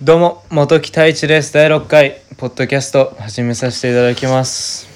[0.00, 1.52] どうも元木太一です。
[1.52, 4.86] 第6回ポッドキャスト始めさせていただきます。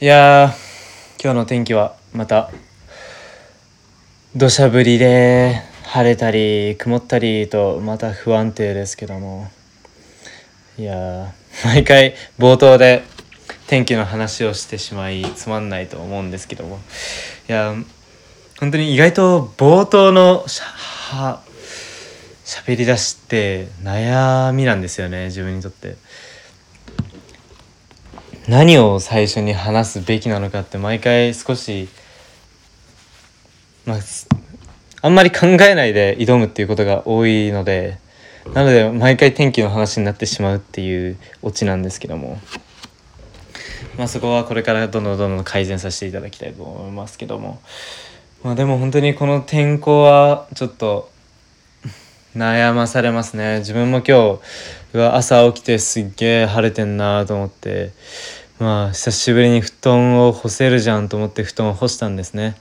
[0.00, 2.50] いやー今日の天気はまた
[4.34, 9.48] 土砂降りで晴れたり曇ったりとまた不安定ですけども。
[10.76, 11.32] いや
[11.64, 13.04] 毎回冒頭で
[13.68, 16.80] 天気の話をしてしまいつまんないと思うんですけども。
[17.48, 17.84] いやー
[18.58, 20.44] 本当に意外と冒頭の
[21.12, 21.40] は
[22.48, 25.96] 喋り出して悩みなんですよね自分にとって。
[28.48, 31.90] 何を最初に話すべきなのかって毎回少し
[33.84, 33.98] まあ
[35.02, 37.98] あんまり考えないで挑むっていうことが多いので
[38.54, 42.40] なので毎回天気の話になってしまうっていうオチなんですけども。
[43.98, 47.60] まあそこはこれからどんどんどんどん改善させていただきたいと思いますけども。
[48.42, 51.10] まあでも本当にこの天候はちょっと
[52.36, 53.58] 悩まされますね。
[53.58, 54.38] 自分も今
[54.92, 57.92] 日は朝起きてすっげえ晴れてんなと思って。
[58.58, 62.56] まあ久しぶりに布団を干せるじゃんと思って布団を干したんですね。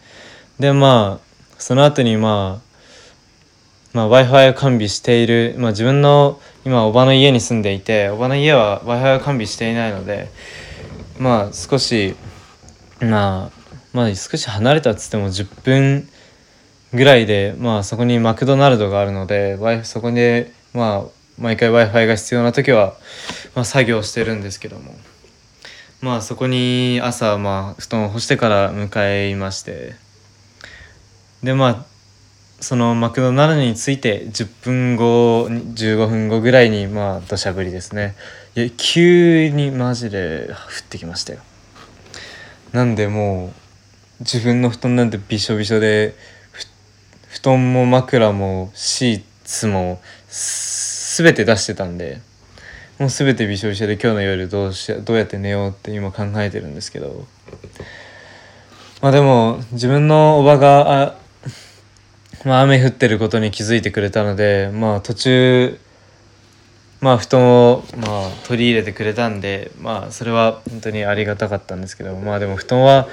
[0.59, 2.67] でまあその後にまあ
[3.93, 10.29] まあ、w i f i を完備している、まあ、自分の今おばの家に住んでいておばの家は w i f i を完備していないので
[11.17, 12.15] まあ少し
[12.99, 13.51] まあ
[13.93, 16.07] まあ少し離れたっつっても10分
[16.93, 22.95] ぐらいでまあそこにマクドナルドがあるのでそこでまあ毎回 w i f i が必要な時は、
[23.53, 24.95] まあ、作業してるんですけども。
[25.99, 29.95] まあそこに朝まあ布団を干してから向かいまして。
[31.43, 31.85] でまあ
[32.59, 38.15] そのマクドナルドに着いて10分後15分後ぐらいにまあ土砂降りですね。
[38.55, 41.39] いや急にマジで降ってきましたよ。
[42.73, 43.51] なんでもう
[44.19, 46.15] 自分の布団なんてびしょびしょで
[47.29, 52.21] 布団も枕もシーツも全て出してたんで
[52.99, 57.25] もう全てびしょびしょで今日の夜どうしどうやって寝ようって今考えてるんですけど。
[59.01, 61.15] まあでも自分のおばがあ
[62.45, 65.79] まあ、雨降ってることに気づいてくれたので、まあ、途中、
[67.01, 73.07] まあ、布団を、まあ、取り入れてくれたんで、まあ、それは本当にありがたかったんですけど、まあ、でも布団は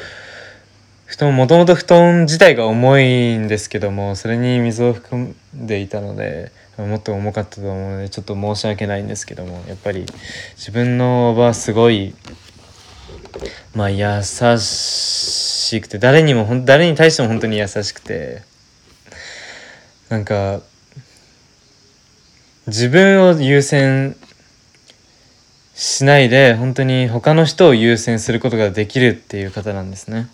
[1.15, 10.07] 布団もともと布団自体が重いんですけどもそれに水を含んでいたのでもっと重かったと思うのでちょっと申し訳ないんですけどもやっぱり
[10.57, 12.15] 自分のおばはすごい
[13.77, 18.43] まあ優しくて誰にも誰に対しても本当に優しくて。
[20.09, 20.61] なんか
[22.67, 24.17] 自分を優先
[25.75, 30.29] しないで本当に他の人を優先することができるっていう方なんですね。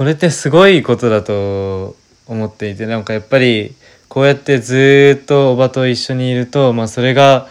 [0.00, 1.94] これってすごいことだと
[2.26, 3.74] 思っていてなんかやっぱり
[4.08, 7.48] こうやってずっとおばと一緒にいると、まあ、それが、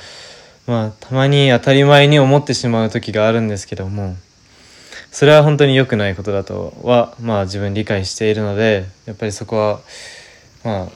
[0.66, 4.16] まあ、たまに当たり前に思ってしまう時があるんですけども
[5.12, 9.80] それは本当に良くないことだとは、まあ、自分理解しているのでやっぱりそこは
[10.64, 10.88] まあ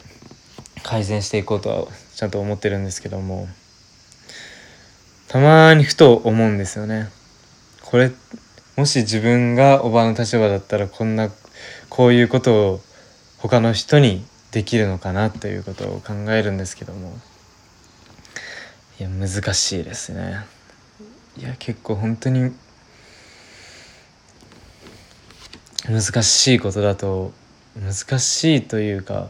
[0.81, 1.85] 改善していこうとは
[2.15, 3.47] ちゃんと思ってるんですけども
[5.27, 7.09] たまにふと思うんですよね。
[7.83, 8.11] これ
[8.75, 11.29] もし自分がおばの立場だったらこんな
[11.93, 12.81] こういうことを
[13.37, 17.13] 他の人にできるのかなということを考えるんですけども
[18.99, 20.43] いや難しいですね
[21.37, 22.51] いや結構本当に
[25.87, 27.31] 難しいことだと
[27.79, 29.29] 難しいというか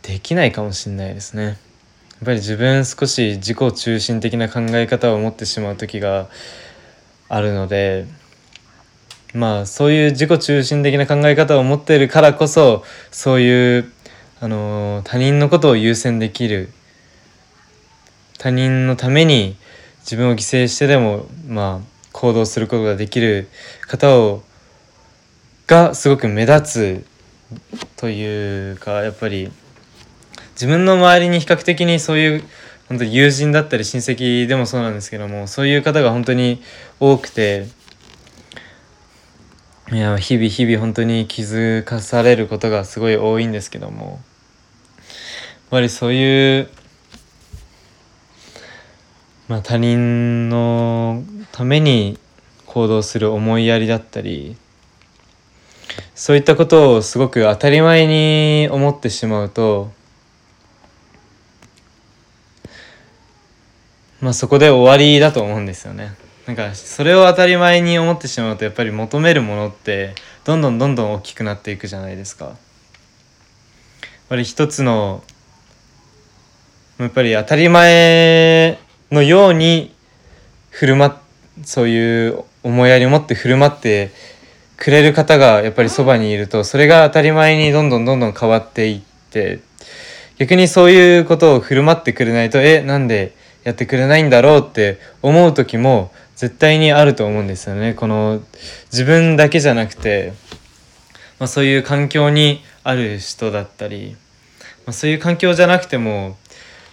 [0.00, 1.44] できないかもしれないですね。
[1.44, 1.56] やっ
[2.24, 6.28] ぱり自分少し自己中心的な考え方を持ってしまう時が
[7.28, 8.06] あるので
[9.34, 13.92] まあそういう自己中心的な考え方を持っているからこそそういう
[14.40, 16.70] あの他人のことを優先できる
[18.38, 19.56] 他人のために
[20.00, 23.48] 自分を犠牲してでもまあ行動することができる
[23.86, 24.42] 方を
[25.66, 27.06] がすごく目立つ
[27.96, 29.52] というかやっぱり
[30.52, 32.44] 自分の周りに比較的にそういう
[32.88, 36.60] 本当友人だったり親戚でもそうなんですけどもそういう方が本当に
[36.98, 37.66] 多くて
[39.92, 44.18] いや日々日々本当に気づかされることがすごい多いんですけどもやっ
[45.70, 46.70] ぱりそういう、
[49.48, 52.20] まあ、他人のために
[52.66, 54.56] 行動する思いやりだったり
[56.14, 59.90] そういったことをすごく当たり前に思ってしまうと
[64.20, 66.29] まあそこで終わりだと思うんですよね。
[66.50, 72.46] なんかそれを当たり前に思ってしまうとやっぱり求めるものってどんどんどんどん大きくなっていくじゃないですか。
[72.46, 72.56] やっ
[74.28, 75.22] ぱり一つの
[76.98, 78.80] やっぱり当たり前
[79.12, 79.94] のように
[80.70, 81.12] 振る舞
[81.62, 84.10] そういう思いやりを持って振る舞って
[84.76, 89.00] くれる方がやっぱりそばにいるとそれが当たり前にどんどんどんどん変わっていっ
[89.30, 89.60] て
[90.36, 97.94] 逆にそういうことを振る舞ってくれないとえなんでやってくれないんだろうって思う時も絶対にあると思うんですよね。
[97.94, 98.40] この
[98.92, 100.32] 自分だけじゃなくて、
[101.38, 104.16] まあ、そういう環境にある人だったり、
[104.86, 106.36] まあ、そういう環境じゃなくても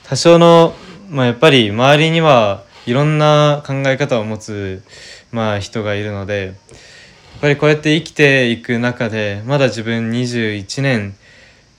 [0.03, 0.73] 多少の、
[1.09, 4.83] まあ、やっぱり周りにはいろんな考え方を持つ、
[5.31, 11.15] まあ、人がいるのでやっぱりこうやって生きていく中でまだ自分21年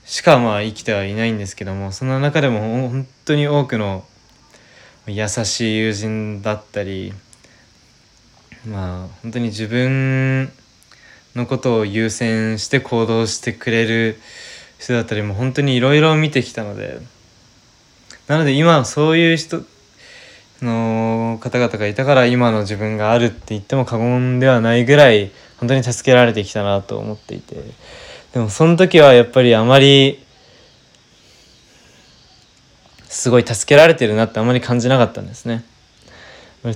[0.05, 4.05] しかまあ生きてはいないんですけどもその中でも本当に多くの
[5.15, 7.13] 優しい友人だったり
[8.67, 10.51] まあ本当に自分
[11.35, 14.19] のことを優先して行動してくれる
[14.79, 16.99] 人だったりも本当にいろいろ見てきたので
[18.27, 19.63] なので今そういう人
[20.61, 27.55] の方々がいたから今の自分があるって言っても過言ではないぐらい本当に助けられてきたなと思っていて。
[28.33, 30.23] でもその時はやっぱりあまり
[33.09, 35.65] すごい助けられてるなってあまり感じなかったんですね。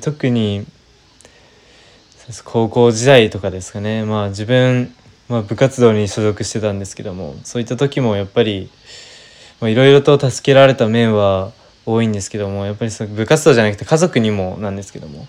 [0.01, 0.65] 特に
[2.43, 4.93] 高校時代とかですかねまあ自分、
[5.27, 8.69] まあ、部活動に所属してたんですけどもそういった時もやっぱり
[9.61, 11.51] いろいろと助けられた面は
[11.85, 15.27] 多いんですけどもやっぱりその部活動じゃなくて家族にもなんですけども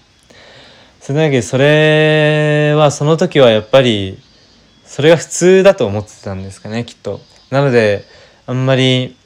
[1.01, 4.19] それだけそれはその時はやっぱり
[4.87, 7.21] それが普通だと思ってたんですかねきっと。
[7.51, 8.05] なので
[8.47, 9.17] あんまり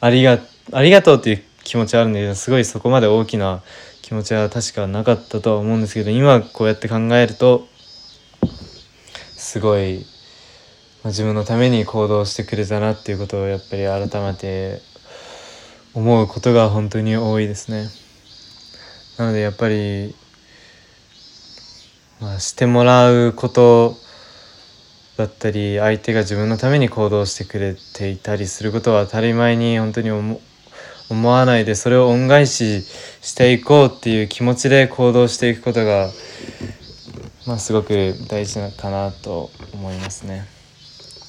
[0.00, 0.38] ありが
[0.72, 3.62] ありがとうっていう気持ちはあるんだけどすごいそこまで大きな
[4.02, 7.68] 気持ちは確かなかったとは思うんですけど今こうやって考えると
[9.36, 10.06] すごい、
[11.02, 14.80] まあ、自分のために行動してくれたなっていうことをやっぱり改めて
[15.92, 17.88] 思うことが本当に多いですね。
[19.18, 20.14] なのでやっぱり、
[22.20, 23.96] まあ、してもらうこと
[25.20, 30.40] だったり相手が自分のために行動してくれていたりすることは当たり前に本当に思
[31.28, 36.10] わないでそれを恩返ししていこうっていう気持ちで行動していくことが、
[37.46, 40.46] まあ、すごく大事かなと思いますね。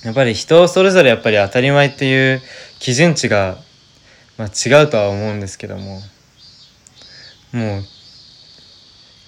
[0.03, 2.41] やっぱり人それぞれやっぱり当たり前っていう
[2.79, 3.57] 基準値が
[4.41, 6.01] まあ、違うとは思うんですけども
[7.53, 7.83] もう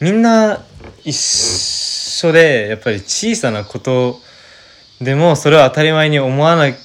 [0.01, 0.63] みんな
[1.03, 4.19] 一緒でやっぱり小さなこと
[5.03, 6.75] でもそれを当たり前に思わない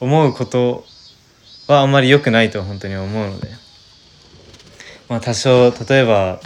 [0.00, 0.84] 思うこと
[1.68, 3.48] はあんまり良くないと本当に思うので。
[5.08, 6.40] まあ多少例えば、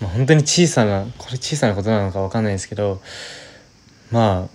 [0.00, 3.00] まあ、本当に小さなこれ小さなことなのか分かんないですけど
[4.12, 4.48] まあ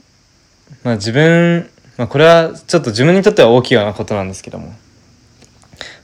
[0.83, 4.73] まあ自分まあ、これはちょっと自分にとっては大きなことなんですけども、ま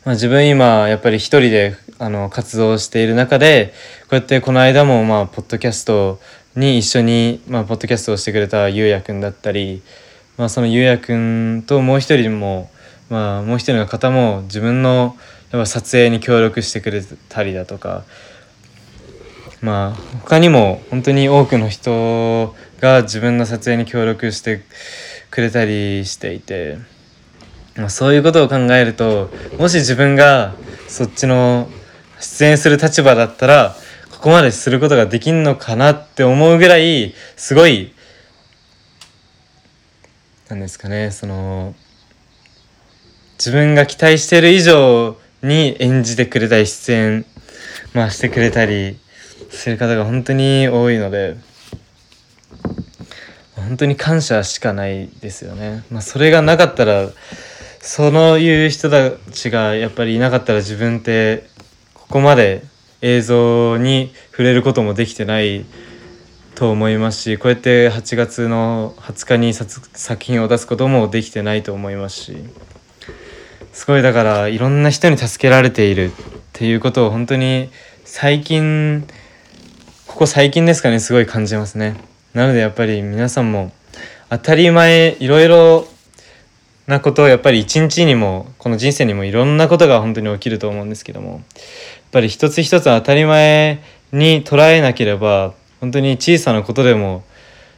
[0.06, 6.20] あ、自分今やっぱり一人であの活動している中でこうやってこの間もまあポッドキャスト
[6.56, 9.82] に一緒にまあポッドキャストをしてくれたゆうやくんだったり、
[10.38, 12.70] まあ、そのゆうやくんともう一人も、
[13.10, 15.16] まあ、もう一人の方も自分の
[15.52, 18.04] やっぱ撮影に協力してくれたりだとか
[19.62, 24.62] まあ他にも本当に多くの人が自分の撮影に協力して
[25.32, 26.78] くれたりしていて、
[27.76, 30.54] まあ、そういうことを考えるともし自分が
[30.88, 31.70] そっちの
[32.20, 33.76] 出演する立場だったら
[34.24, 37.92] ここまですることができんのかなって思うぐらいすごい
[40.48, 41.76] なんですかねその
[43.34, 47.26] 自分が期待してる以上に演じてくれたり出演、
[47.94, 48.98] まあ、してくれたり
[49.50, 51.36] する方が本当に多いので。
[53.56, 55.84] 本当に感謝しかないですよね。
[55.90, 57.10] まあ、それがなかったら
[57.82, 61.48] そのいう人たちがやっぱりいなかったら自分って
[61.94, 62.64] ここまで
[63.04, 65.66] 映像に触れることもできてない
[66.56, 72.38] と思いますしこうやって8月の20日に作品を出すこともできてないと思いますし
[73.74, 76.10] すごいだからいろんな人に助けられているっ
[76.54, 77.70] ていうことを本当に
[78.06, 79.06] 最近
[80.08, 82.00] ここ最近ですかねすごい感じますね。
[82.34, 83.72] なのでやっぱり皆さんも
[84.30, 85.88] 当たり前いろいろ
[86.86, 91.42] なことをやっぱり一日にもこの人生にもいろんなことが本当に起きると思うんですけども
[92.14, 93.82] ぱり一つ一つ当たり前
[94.14, 97.24] に捉えなければ本当に小さなことでも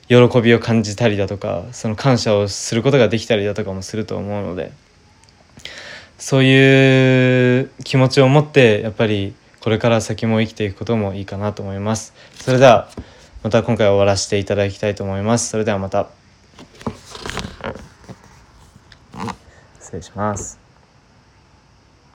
[0.08, 4.72] 喜びを感じたりだとかその感謝をすることができたりだとかもすると思うので
[6.20, 12.14] そういう気持ちを持ってやっぱりこれから先も生きていくこともいいかなと思います。
[12.36, 12.88] それでは
[13.42, 15.50] また今回終わらせていただきたいと思います。
[15.50, 16.08] それではまた。
[19.80, 20.65] 失礼します